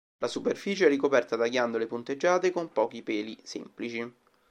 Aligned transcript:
La 0.17 0.27
superficie 0.27 0.87
è 0.87 0.89
ricoperta 0.89 1.35
da 1.35 1.47
ghiandole 1.47 1.85
punteggiate 1.85 2.49
con 2.49 2.71
pochi 2.71 3.03
peli 3.03 3.37
semplici. 3.43 4.11